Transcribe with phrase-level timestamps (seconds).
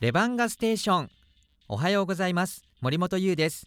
[0.00, 1.10] レバンガステーション。
[1.68, 2.62] おはようございます。
[2.80, 3.66] 森本優です。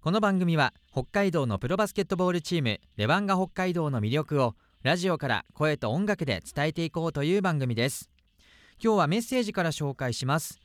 [0.00, 8.10] この番組は北海道のプロバスケットボールチームレバンガ北海道の魅力をラジオから声と音楽で伝えていこうという番組です。
[8.82, 10.58] 今日はメッセージから紹介します。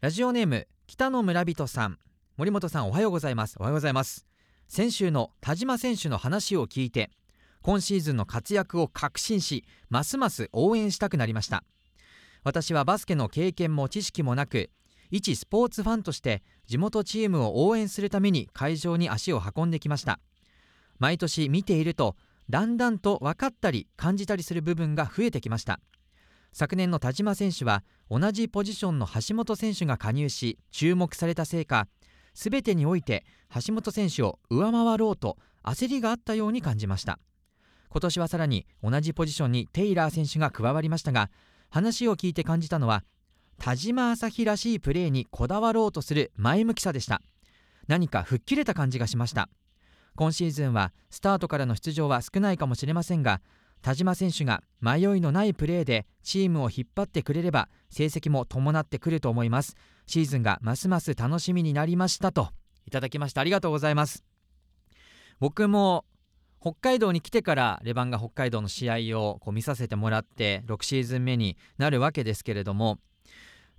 [0.00, 2.00] ラジオネーム北野村人さん。
[2.36, 3.54] 森本さんおはようございます。
[3.60, 4.26] おはようございます。
[4.66, 7.12] 先週の田島選手の話を聞いて
[7.68, 11.64] 今シーズンの活躍を確信しますます応援したくなりました。
[12.42, 14.70] 私はバスケの経験も知識もなく
[15.10, 20.18] 一スポーツファンとして地元チームを応援するために会場に足を運んできました。
[20.98, 22.16] 毎年見ていると
[22.48, 25.78] だんだんと分かったり感じたりする部分が増えてきました。
[26.54, 31.86] 昨年の田島選手は同じポジションの橋本選手が加入し注目されたせいか
[32.32, 33.26] 全てにおいて
[33.62, 37.18] 橋本選手を上回ろうと焦りがあったように感じました。
[37.90, 41.30] 今年はさらに同じポジションにテイラー選手が加わりましたが
[41.70, 43.04] 話を聞いて感じたのは
[43.58, 47.20] 田島朝日らしいプレーにこだわろうとする前向きさでした。
[47.88, 49.48] 何か吹っ切れた感じがしました。
[50.14, 53.40] 今シーズンはスタートからの出場は少ないかもしれませんが
[53.82, 59.74] 田島選手が迷いのないプレーでチームを引っ張ってくれれば成績も伴ってくると思います。
[60.06, 62.50] シーズンがますます楽しみになりましたと
[62.86, 63.40] いただきました。
[63.40, 64.24] ありがとうございます。
[65.40, 66.04] 僕も
[66.60, 72.98] 北海道に来てからレバンが北海道の試合をこう見させてもらって6シーズン目になるわけですけれども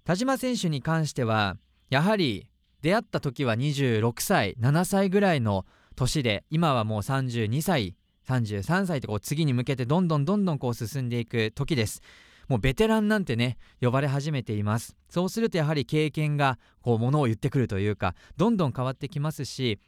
[0.05, 1.57] 田島選手に関しては
[1.89, 2.50] やはり
[2.81, 7.95] 出会った時は26歳7歳ぐらいの年で今はもう32歳
[8.30, 12.02] 33歳とこう次に向けてどんどんどんどんこう進んでいく時です。
[12.47, 14.95] もうベテランなんてね呼ばれ始めています。
[15.09, 19.80] そうするとやはり経験がこうものを言ってくるというかどんどん変わってきますし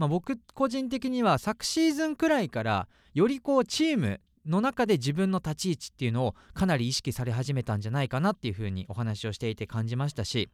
[0.00, 10.48] まあ、僕個人的には昨シーズンくらいからよりこうチームの中で自分の立ち位置っていうのをかなり意識され始めたんじゃないかなっていうふうにお話をしていて感じましたし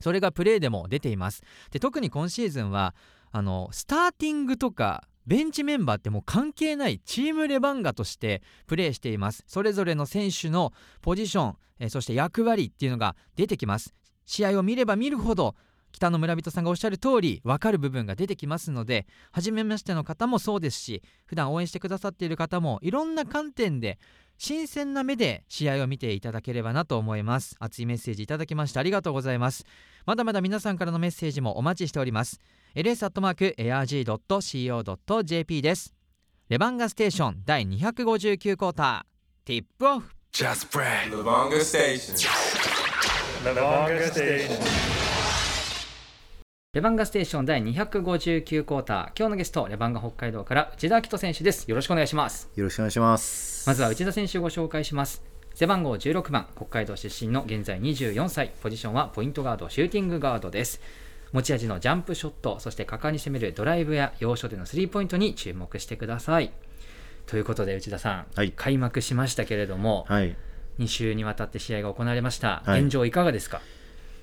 [0.00, 1.42] それがプレーでも出ています。
[1.70, 2.96] で特に今シーズンは
[3.30, 9.44] あのスターティングとかベンチメンバーってもう関係ないチームレバンガとしてプレーしています。
[9.46, 13.94] それぞれの選手のポジション、えそして役割っていうのが出てきます。
[14.26, 15.54] 試合を見れば見るほど
[15.92, 23.98] 北野村人さんがおっしゃる通り分かる部分が出てきますので初めましての方もそうですし普段応援してくださっている方もいろんな観点で
[24.38, 29.66] 新鮮な目で試合を見ていただければなと思います熱いメッセージいただきましてありがとうございます
[30.06, 32.40] まだまだ皆さんからのメッセージもお待ちしております
[32.74, 33.22] ls.arg.co.jp
[35.62, 35.94] です
[36.48, 41.10] レバンガステーション第259クォーターティップオフ Just pray.
[41.10, 42.14] Levanga Station.
[42.14, 42.40] Levanga Station.
[43.42, 44.99] レバンガステーション
[46.72, 49.18] 第259クォーター。
[49.18, 51.68] 今日のゲストレバンガ北海道から内田明人選手です。
[51.68, 52.48] よろしくお願いします。
[52.54, 53.68] よろしくお願いします。
[53.68, 55.20] まずは内田選手をご紹介します。
[55.52, 58.52] 背番号16番北海道出身の現在24歳。
[58.62, 60.80] ポジションはポイントガードシューティングガードです。
[61.32, 66.52] 持ち味のジャンプショットそして果敢に攻めるドライブや要所でのスリーポイントに注目してください。
[67.26, 68.52] ということで内田さん、はい。
[68.52, 70.36] 開幕しましたけれども、はい。
[70.78, 72.82] 2週にわたって試合が行われました、はい。
[72.82, 73.60] 現状いかがですか？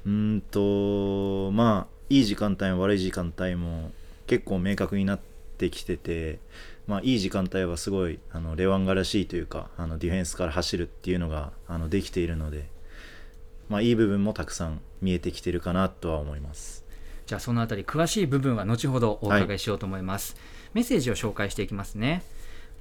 [0.06, 3.92] うーんと、まあ、いい時間帯も悪い時間帯も
[4.28, 5.20] 結構明確になっ
[5.58, 6.40] てきてて、
[6.88, 12.70] まあ、いい時間帯はすごいあのレワンガらしいというかあのディフェンスから走るっていうのがあのできているので、
[13.70, 16.86] まあ、いい部分もたくさん見えてきてるかなとは思います。
[17.26, 20.38] じゃあそのあたり詳しい部分は後ほどお伺いしようと思います、
[20.74, 22.24] メッセージを紹介していきますね、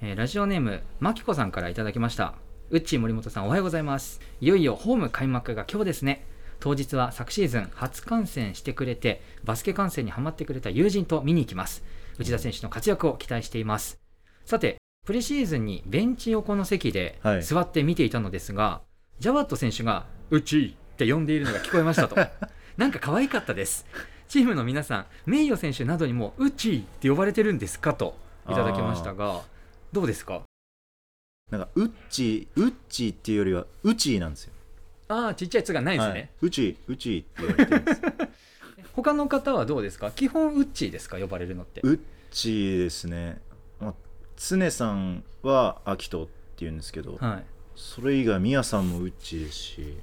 [0.01, 2.35] えーラジオネームまきこさんからいただきました。
[2.71, 4.21] うっちー森本さんおはようございます。
[4.41, 6.25] いよいよホーム開幕が今日ですね。
[6.61, 11.85] 当日は昨シーズン初観戦してくれてバスケ観戦にハマってくれた友人と見に行きます。
[12.19, 14.01] 内田選手の活躍を期待しています。
[14.45, 17.43] さてプレシーズンにベンチ横の席ではい。
[17.43, 18.81] 座って見ていたのですが、
[19.19, 22.17] ジャワット選手が「うっちー」って呼んでいるのが聞こえましたと。
[22.77, 23.87] なんか可愛かったです。
[24.29, 28.17] チームの皆さん名誉選手などにも「うっちー」って呼ばれてるんですかと
[28.51, 29.43] いただきましたが
[29.93, 30.43] どうですか？
[31.53, 34.53] なんかウッチーウッチーっていうよりはウチーなんですよ。
[35.09, 38.03] ああちっちゃい「つ」がないですね、はい、ウチーウチーって言われてるんです。
[38.95, 40.11] 他の方はどうですか？
[40.11, 41.19] 基本「うっちー」ですか？
[41.19, 41.81] 呼ばれるのって。
[41.83, 42.01] ウッ
[42.31, 43.41] チーですね。
[43.81, 43.95] まあ、
[44.37, 47.45] 常さんはアキトって言うんですけど、はい。
[47.75, 49.97] それ以外ミヤさんもウッチーですし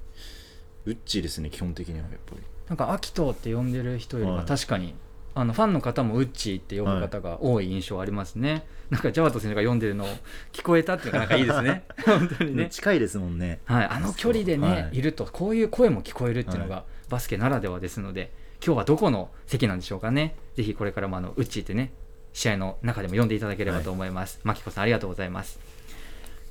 [0.85, 2.41] ウッチーですね基本的にはやっぱり。
[2.67, 4.45] なんか「アキト」って呼んでる人よりははい。
[4.45, 4.93] 確かに、
[5.35, 10.07] あのファンの方も「うっちー」って呼ぶ方が多い印象ありますね、なんかジャワット選手が読んでるのを
[10.51, 11.83] 聞こえたっていうのがなんかいいですね。
[12.05, 12.67] 本当にね。
[12.69, 13.59] 近いですもんね。
[13.65, 14.97] はい、あの距離でね、はい。
[14.97, 18.31] い、るとこういう声も聞こえるっていうのがバスケならではですので
[18.63, 20.35] 今日はどこの席なんでしょうかね。
[20.55, 21.91] ぜひこれからもあのウッチーってね
[22.33, 25.59] 試合の中でも読んでいただければと思います、マキコさんありがとうございます。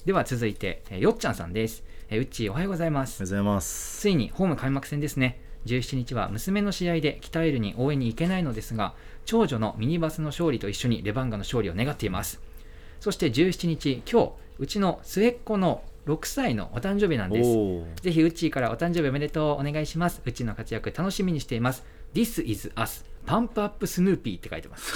[0.05, 3.23] では続いて、えーよっちゃんさんです、えーうっちーおはようございます。
[3.23, 4.01] おはようございます。
[4.01, 8.95] ついにホーム開幕戦ですね17日は娘の試合できたえーるに応援に行けないのですが
[9.25, 12.41] 長女のミニバスの勝利と一緒にレバンガの勝利を願っています。
[13.01, 18.03] そして17日今日うちの末っ子の6歳のお誕生日なんです。
[18.03, 20.21] ぜひウッチーからお誕生日おめでとうお願いします。
[20.25, 21.85] ウッチーの活躍楽しみにしています。
[22.15, 23.05] This is us.
[23.25, 24.93] パンプアップスヌーピーって書いてます。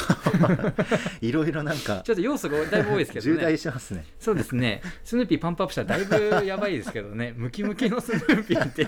[1.23, 4.05] いろいろなんかちょっと要素がだいぶ多いですけど渋滞ね してますね。
[4.19, 4.83] そうですね。
[5.05, 7.35] スヌーピーパンプアップしたらだいぶやばいですけどね。
[7.37, 8.85] ムキムキのスヌーピーって。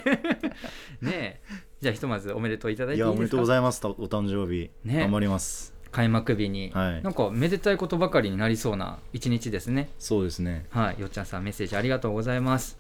[1.01, 1.41] ねえ
[1.81, 3.09] じゃあひとまずおめでとういただいていいですか？
[3.09, 3.87] いやおめでとうございます。
[3.87, 5.01] お誕生日、ね。
[5.01, 5.73] 頑張ります。
[5.93, 7.03] 開幕日に、はい。
[7.03, 9.89] なんかめでたいことばかりになりそうな一日ですね。
[9.99, 10.67] そうですね。
[10.71, 11.01] はい。
[11.01, 12.77] よっちゃんさんメッセージありがとうございます。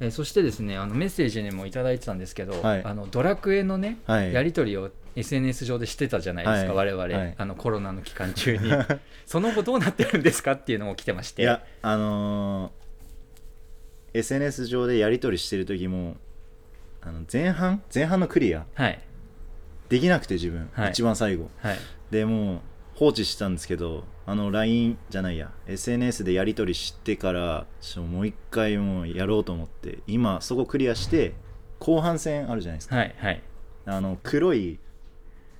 [0.00, 2.84] えーそしてですねあのメッセージにもいただいてたんですけど、はい。
[2.84, 4.32] あのドラクエのね、はい。
[4.32, 6.92] やり取りを SNS 上でしてたじゃないですか、はい。
[6.94, 7.34] 我々、はい。
[7.38, 8.70] あのコロナの期間中に。
[9.26, 11.42] その後どうなってるんですかっていうのも来てまして。
[11.42, 12.82] いやあのー
[14.14, 16.18] SNS 上でやり取りしてる時も
[17.02, 18.64] あの前半前半のクリア。
[18.74, 19.00] はい。
[19.88, 20.90] できなくて自分、はい。
[20.90, 21.50] 一番最後。
[21.58, 21.78] はい。
[22.10, 22.60] でもう
[22.94, 25.50] 放置してたんですけどあの LINE じゃないや。
[25.66, 31.34] SNS でやり取りしてからちょもう一回もうやろうと思って今そこクリアして
[31.78, 32.96] 後半戦あるじゃないですか。
[32.96, 33.42] はいはい。
[33.84, 34.78] あの黒い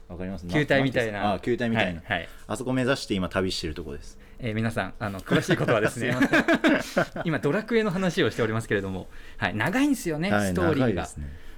[0.09, 0.47] わかります？
[0.47, 1.35] 球体みたいな。
[1.35, 2.29] あ球体みたいな、はいはい。
[2.47, 6.17] あそこ目指して今旅してるとこですえー皆さんあの詳しいことはですね。
[7.25, 9.07] 今ドラクエの話をしておりますけれども、
[9.37, 11.09] はい、長いんですよね、はいストーリーが。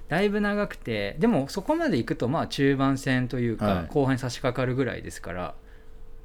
[0.09, 1.17] だいぶ長くて。
[1.19, 3.87] でもそこまで行くとまあ中盤戦というか、はい。
[3.89, 5.55] 後半に差し掛かるぐらいですから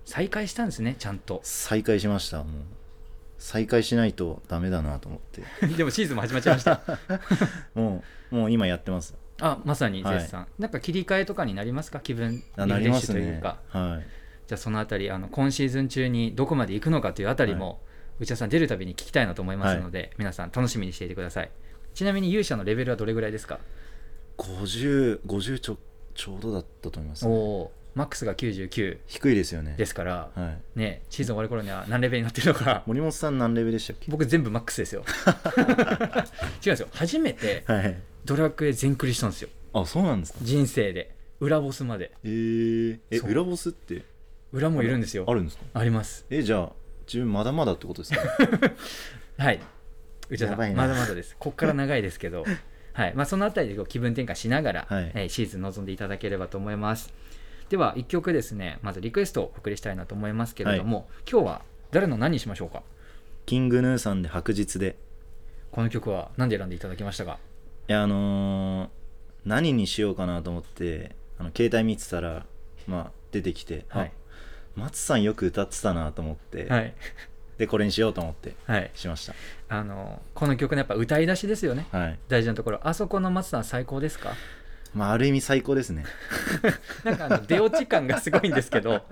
[0.04, 1.40] 再開したんですねちゃんと。
[1.44, 2.40] 再開しました。
[2.40, 2.46] もう
[3.38, 5.44] 再開しないとダメだなと思って。
[5.78, 6.82] でもシーズンも始まっちゃいました。
[7.74, 9.16] もうもう今やってます。
[9.40, 10.20] あまさにはい。
[10.20, 12.02] 絶賛、なんか切り替えとかになりますか？
[12.02, 13.40] 気分リフレッシュというね。
[13.40, 14.19] かはい
[14.50, 17.80] じゃあそのあたりあの今シーズン中にどこまで行くのかというあたりも、
[18.20, 21.52] 内田さん出るたびに聞きたいなと思いますので、皆さん楽しみにしていてください。
[21.94, 23.60] ちなみに勇者のレベルはどれぐらいですか
[24.40, 25.78] ？5050ちょ
[26.16, 29.76] ちょうどだったと思います、おおマックスが99低いですよね。
[29.78, 30.80] ですから、はい。
[30.80, 32.82] ねシーズン終わる頃には何レベルになってるのか。
[32.88, 34.12] 森本さん何レベルでしたっけ？
[34.12, 35.04] 僕全部マックスですよ。
[35.06, 36.26] 違うん
[36.64, 36.88] ですよ。
[36.92, 37.96] 初めてはい。
[38.26, 39.50] ドラクエ全クリしたんですよ。
[39.74, 40.40] あそうなんですか？
[40.42, 41.16] 人生で。
[41.40, 42.12] 裏ボスまで。
[42.24, 44.04] えー、え裏ボスって
[44.52, 45.26] 裏もいるんですよ。
[45.28, 45.64] あるんですか？
[45.74, 46.26] あります。
[46.30, 46.72] えじゃあ
[47.08, 48.20] 自分まだまだってことですか？
[49.44, 49.60] はい。
[50.30, 51.36] 内田さんまだまだです。
[51.40, 52.46] こっから長いですけど。
[52.94, 53.14] はい。
[53.16, 55.12] まあ、そのあたりで気分転換しながら、はい。
[55.16, 57.14] えーシーズン臨んでいただければと思います。
[57.70, 58.80] では1曲ですね。
[58.82, 61.62] まずリクエストをお送りしたいなと思いますけれども、今日は
[61.92, 62.84] 誰の何にしましょうか？
[63.46, 64.98] キングヌーさんで白日で。
[65.72, 67.38] この曲は何で選んでいただきましたか？
[67.88, 68.90] いやあのー
[69.46, 72.46] 何にしようかなと思ってあの携帯見てたら
[72.88, 74.08] まあ出てきて、はい。
[74.08, 74.12] あ
[74.80, 76.94] 松さんよく歌ってたなと思って、はい。
[77.58, 78.90] でこれにしようと思ってはい。
[78.96, 79.34] しました。
[79.68, 81.88] あのこの曲のやっぱ歌い出しですよね。
[81.92, 82.20] はい。
[82.30, 82.80] 大事なところ。
[82.88, 84.34] あそこの松さん最高ですか？
[84.94, 86.06] まあある意味最高ですね。
[87.04, 89.04] なんかあの 出落ち感がすごいんですけど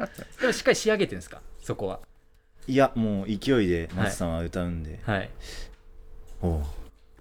[0.42, 1.42] でもしっかり仕上げてるんですか？
[1.62, 2.00] そこは。
[2.68, 5.30] いやもう勢いで松さんは歌うんで、はい。
[6.42, 6.64] おお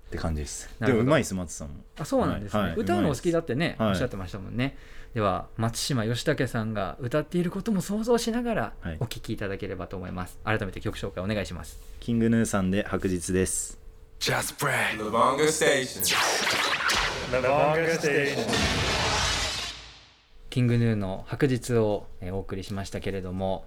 [0.06, 0.70] って感じです。
[0.81, 1.75] でもうまいです松さんも。
[1.99, 2.70] あそうなんですね、はい。
[2.70, 2.79] はい。
[2.79, 4.76] 歌うのお好きだってね、はいおっしゃってましたもんね。
[5.14, 8.96] では松島義武さんが歌っていることも想像しながらはい。
[9.01, 11.81] お聴きいただければと思います、改めて曲紹介お願いします。
[12.01, 13.79] キングヌーさんで白日です。
[14.20, 14.98] Just Brad.
[14.98, 16.03] Lavonga Station.
[17.32, 18.46] Lavonga Station.
[20.51, 23.67] キングヌーの白日をえーお送りしましたけれども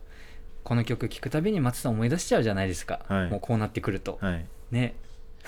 [0.64, 3.30] この曲聴くたびに松さん思い出しちゃうじゃないですか、はい。
[3.30, 4.46] もうこうなってくると、はい。
[4.72, 4.96] ね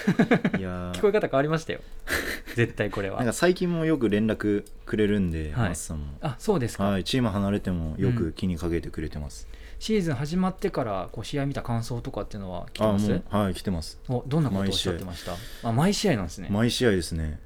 [0.58, 1.80] いや聞こえー方変わりましたよ。
[2.56, 3.18] 絶対これは。
[3.18, 5.70] なんか最近もよく連絡くれるんで、はい。
[5.70, 6.06] 松さんも。
[6.22, 9.48] あそうですか、はいチーム離れてもよく気にかけてくれてます、
[9.80, 14.00] シーズン始まってからこう試合見た感想とかっていうのは来てあますはい来てます。
[14.10, 15.70] おどんなことをおっしゃってました？
[15.70, 17.40] あ毎試合なんですね、毎試合ですね。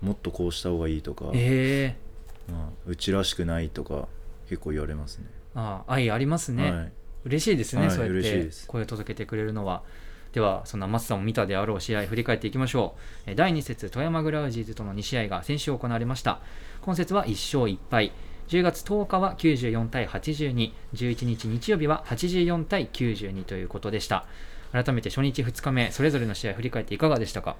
[0.00, 2.52] もっとこうした方がいいとか、ええ。
[2.52, 4.08] まあ、うちらしくないとか
[4.48, 5.26] 結構言われますね。
[5.54, 6.92] あ愛ありますね、はい、
[7.26, 8.66] 嬉しいですね、はいそうやって嬉しいです。
[8.66, 9.82] 声を届けてくれるのは
[10.32, 12.94] ではそんな松さんも見たであろう試合振り返っていきましょ
[13.26, 13.34] う。
[13.34, 16.40] 第2節富山グラウジーズとの2試合が先週行われました。
[16.80, 18.12] 今節は1勝1敗。
[18.48, 24.26] 10月10日は94対82、11日日曜日は84対92ということでした。
[24.72, 27.56] 改めて初日、2日目、それぞれの試合振り返っていかがでしたか？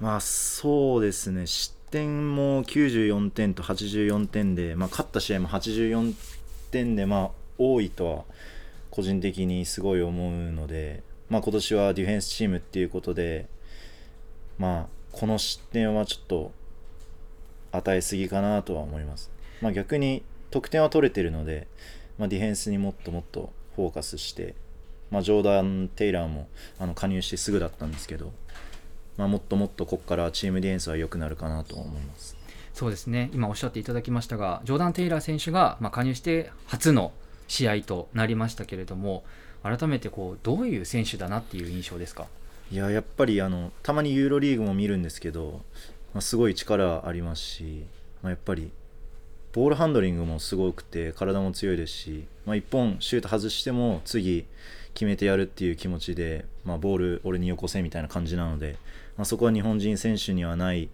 [0.00, 1.46] まあそうですね。
[1.46, 6.14] 失点も94点と84点で、まあ、勝った試合も84
[6.70, 8.24] 点でまあ多いとは
[8.90, 11.02] 個人的にすごい思うので、
[11.32, 13.48] まあ、今年はディフェンスチームっていうことで
[14.58, 16.52] まあこの失点はちょっと
[17.72, 19.30] 与えすぎかなとは思います、
[19.62, 21.68] まあ、逆に得点は取れてるので、
[22.18, 24.54] まあ、ディフェンスにもっともっとフォーカスして
[25.10, 26.48] まあ、ジョーダン・テイラーも
[26.78, 28.32] あの加入してすぐだったんですけど、
[29.18, 32.34] まあ、もっともっとここからチームディフェンスは良くなるかなと思います。
[32.72, 37.12] そうですね今おっしゃっていただきましたがジョーダン・テイラー選手が、ま、加入して初の
[37.46, 39.24] 試合となりましたけれども
[39.62, 42.26] 改めてこうどういう選手だなっていう印象ですか？
[42.70, 45.60] いややっぱりあのたまにユーロリーグも見るんですけど、
[46.14, 47.84] まあ、すごい力ありますし、
[48.22, 48.70] まあ、やっぱり
[49.52, 54.46] ボールハンドリングもすごくて体も強いですし、まあ、1本シュート外しても次
[54.94, 58.78] 決めてやるっていう気持ちで、まあ、ボール俺によこせみたいな感じなので、
[59.18, 60.88] まあ、そこは日本人選手にはない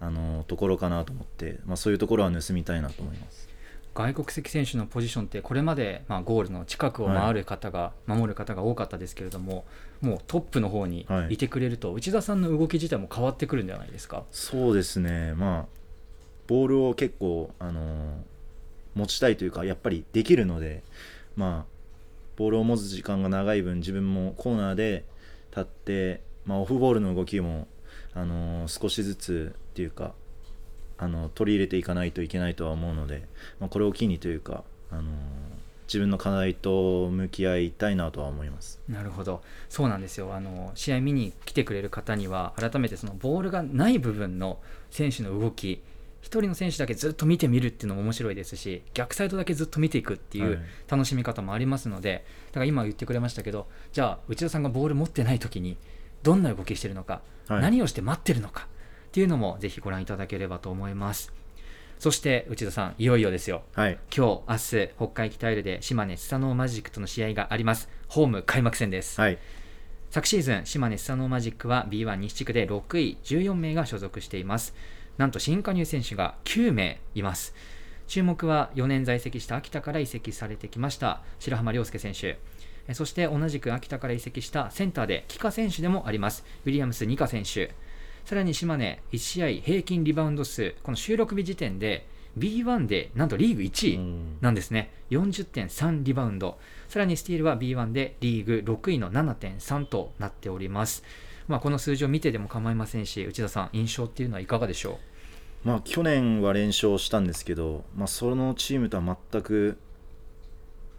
[0.00, 3.47] あのところかなと思って、まあ、そういうところは盗みたいなと思います。
[3.98, 9.64] 外国籍選手のポジションってこれまで、まあ、ゴールの近くを回る方が、守る方が多かったですけれども
[10.00, 14.22] もうトップの方にいてくれると、内田さんの動き自体も変わってくるんじゃないですか？
[14.30, 15.66] そうですね、まあ、
[16.46, 18.12] ボールを結構、あのー
[18.94, 20.82] 持ちたいというか、やっぱりできるので、
[21.36, 21.72] まあ、
[22.36, 25.04] ボールを持つ時間が長い分、自分もコーナーで
[25.50, 27.68] 立って、まあ、オフボールの動きも、
[28.14, 30.14] あのー少しずつっていうか、
[30.98, 33.26] あの取り入れていかないといけないとは思うので、
[33.60, 35.04] まあ、これを機にというか、あのー
[35.88, 38.78] 自分の課題と向き合いたいなとは思います。
[38.90, 39.42] なるほど。
[39.70, 40.34] そうなんですよ。
[40.34, 44.58] あの試合見に来てくれる方には改めてそのボールがない部分の
[44.90, 45.82] 選手の動き
[46.20, 50.50] 一人の選手だけずっと見てみるっていうのも面白いですし逆サイドだけずっと見ていくっていはい。
[50.52, 55.78] う楽しみ方もありますので、だから今言ってくれましたけどじゃあ内田さんがボール持ってない時に
[56.22, 57.62] どんな動きしてるのか、はい。
[57.62, 58.68] 何をして待ってるのか
[59.18, 61.32] っていうのもぜひご覧いただければと思います。
[61.98, 63.62] そして内田さんいよいよですよ。
[63.72, 67.88] はい、今日明日北海北イルで島根スサノーマジックとの試合があります。
[68.06, 69.38] ホーム開幕戦です、はい、
[70.10, 74.72] 昨シーズン島根スサノーマジックは B1 西地区で6位14名が所属しています。
[75.16, 77.56] なんと新加入選手が9名います。
[78.06, 82.38] 注目は4年在籍した秋田から移籍されてきました白浜亮介選手。
[82.86, 86.44] えそして同じく秋田から移籍したセンターで帰化選手でもあります。
[86.64, 87.74] ウィリアムス・ニカ選手
[88.28, 92.06] さらに島根1試合平均リバウンド数この収録日時点で
[92.36, 94.36] B1 でなんとリーグ1位うん。
[94.42, 94.92] なんですね。
[95.10, 96.58] 40.3リバウンド。
[96.88, 101.04] さらにスティールは B1 でリーグ6位の7.3となっております、
[101.46, 104.98] まあ、この数字を見てでも構いませんし内田さん印象っていうのはいかがでしょ
[105.64, 109.78] まあ、去年は連勝したんですけど、まあ、そのチームとは全く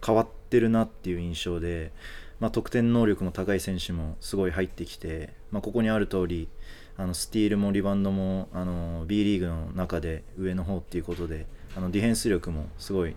[0.04, 1.92] 変わってるなっていう印象で、
[2.40, 6.50] まあ、得点能力も高い選手もすごい入ってきて、まあ、ここにある通り
[7.00, 13.16] あのスティールもリバウンドもあの B リーグの中で上の方っていうことであのディフェンス力もすごい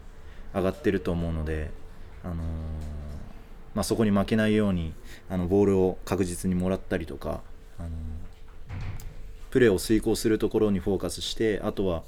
[0.54, 1.70] 上がってると思うので、
[2.22, 2.36] あのー
[3.74, 4.94] まあ、そこに負けないように
[5.28, 7.40] あのボールを確実にもらったりとか、
[7.78, 7.90] あのー
[9.52, 12.02] プレーを遂行するところにフォーカスしてあとは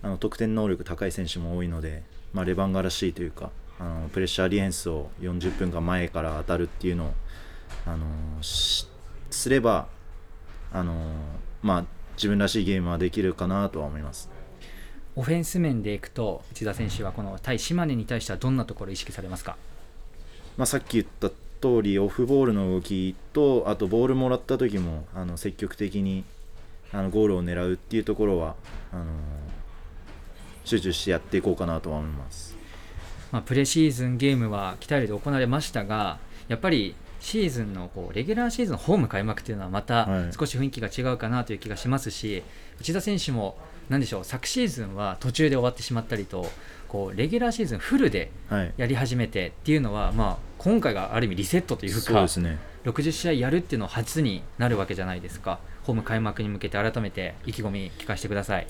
[0.00, 3.50] あの得点能力高い選手も多いので、まあ、レバンガらしいというか
[3.80, 7.14] あのプレッシャーディフェンスを40分間前から当たるっていうのを
[7.84, 8.06] あの
[8.42, 8.86] し
[9.30, 9.88] すれば
[10.72, 11.12] あの、
[11.62, 11.84] まあ、
[12.16, 14.30] 自分らしいゲームはできるかなとは思います。
[15.16, 19.56] うオフェンス面でいくと内田選手はこの対島根に対してはどんなところを意識されますか？
[20.56, 21.30] まあ、さっき言った
[21.60, 26.24] 通りオフボールの動きとあとボールもらった時もあの積極的に
[26.92, 28.54] あのゴールを狙うっていうところは
[28.92, 29.04] あの
[30.64, 32.56] 集中してやっていこうかなとは思います。
[33.32, 36.94] まあ、プレシーズンゲームは北イで行われましたがやっぱり
[37.24, 42.42] シーズンのこうレギュラーシーズンのホーム開幕というのはまたはい少し雰囲気が違うかなという気がしますし、
[42.80, 43.56] 内田選手も
[43.88, 46.46] 何でしょう昨シーズンは途中で終わってしまったりと
[46.88, 52.58] こうレギュラーシーズンフルではい、やり始めてっていうのは、まあ、今回がある意味リセットというかそうね。
[52.84, 58.66] 60試合やるっていうのは初になるわけじゃないですかホーム開幕に向けて改めて意気込み聞かせてください。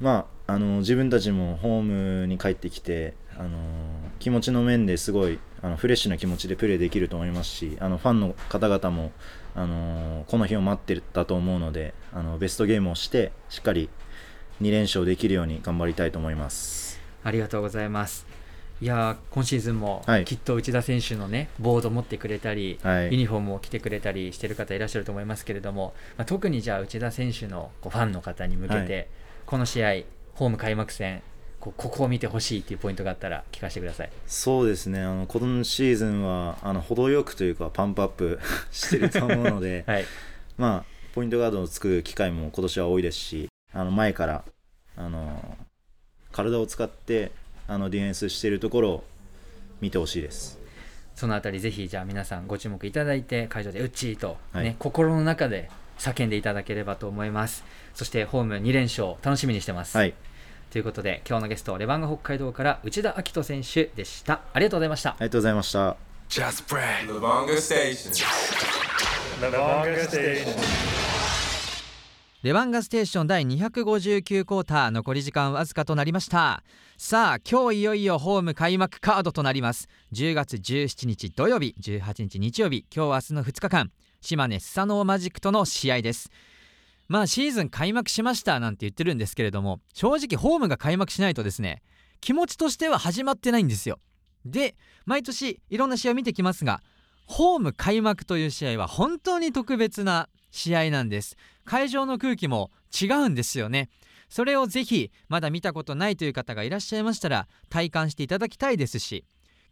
[0.00, 3.58] まあ、あの自分たちもホームに帰ってきて、あの
[4.18, 9.12] 気持ちの面ですごいあのフレッシュな気持ちでプレーできると思いますしあのファンの方々も、
[9.54, 13.88] あのこの日を待ってたと思うのであのベストゲームをしてしっかり
[14.60, 17.00] 2連勝できるように頑張りたいと思います。
[17.22, 18.26] ありがとうございます。
[18.82, 29.06] いやー今シーズンもはいきっと内田選手のねボード持ってくれたり、はいユニフォームを着てくれたりしてる方いらっしゃると思いますけれども、まあ、特にじゃあ内田選手のこうファンの方に向けて、はい
[29.46, 30.02] この試合
[30.34, 31.22] ホーム開幕戦
[31.64, 34.10] こうここを見てほしいっていうポイントがあったら聞かせてください。
[34.26, 35.00] そうですね。
[35.00, 38.38] あの今シーズンはあの程よくというかパンプアップ
[38.70, 40.04] してると思うので、 はい、
[40.58, 44.44] まあ、ポイントガードをつく機会も今年は多いですし、あの前から
[44.96, 45.56] あの
[46.32, 47.32] 体を使って
[47.66, 49.04] あのディフェンスしているところを
[49.80, 50.58] 見てほしいです。
[51.14, 54.76] そのあたりぜひじゃあ皆さんご注目いただいて会場で「うっちー」と、ねはい。
[54.78, 57.64] 心の中で叫んでいただければと思います。
[57.94, 60.14] そしてホーム2連勝楽しみにしてます、はい、
[60.74, 65.96] ということで今日のゲストレバンガ北海道から内田明人選手でしたありがとうございましたありがとうございました。
[66.28, 67.06] Just Brad.
[67.06, 68.10] Levanga Station.
[69.40, 70.48] Lavanga Station.
[72.42, 76.64] レバンガステーション第259クォーター残り時間わずかとなりました
[76.98, 86.32] さあ今日いよいよホーム開幕カードとなります10月17日土曜日18日日曜日今日明日の2日間島根スサノーマジックとの試合です
[87.08, 91.82] まあシーズン開幕しましたなんて言ってるんですけれども正直ホームが開幕しないとですね
[92.20, 93.98] 気持ちとしては始まってないんですよ。
[94.44, 96.82] で毎年いろんな試合を見てきますが
[97.26, 101.36] ホーム開幕という試合は本当に特別な試合なんです。
[101.64, 103.88] 会場の空気も違うんですよね。
[104.28, 109.24] それをぜひまだ見たことないという方がいらっしゃいましたら体感していただきたいですし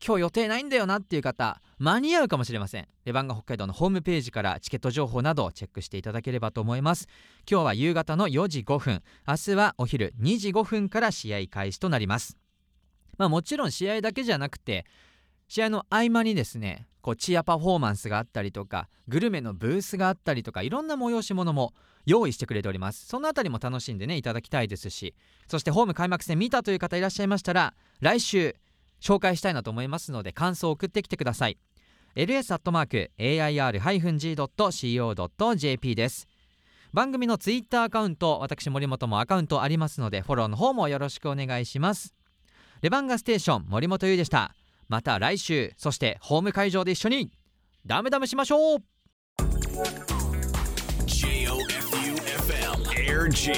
[0.05, 2.89] 今日予定ないんだよなっていう方間に合うかもしれません。
[3.05, 7.07] レバンガ北海道のホームページからチケット情報などをチェックしていただければと思います。
[7.49, 9.03] 今日は夕方の4時5分。
[9.29, 12.37] 明日はお昼2時5分から試合開始となります。
[13.17, 14.87] まあもちろん試合だけじゃなくて
[15.47, 21.75] 試合の合間にですねこうチアパフォーマンスがあったりとかグルメのブースがあったりとかいろんな催し物も
[22.07, 23.07] 用意してくれております。
[23.07, 25.15] そのあたりも楽しんでねいただきたいですし
[25.47, 28.57] そしてホーム開幕戦見たという方いらっしゃいましたら来週
[29.03, 31.59] 紹介したいなと思いますので感想を送ってきてください。
[32.15, 33.15] ls.air-g.co.jp
[35.95, 36.29] です。
[36.93, 42.15] 番組のツイッターアカウント私森本もアカウントありますのでフォローの方もよろしくお願いします。
[42.83, 44.55] レバンガステーション森本優でした。
[44.89, 47.33] また来週そしてホーム会場で一緒に
[47.87, 48.79] ダメダメしましょう。
[51.07, 53.53] J-O-F-U-F-M Air G.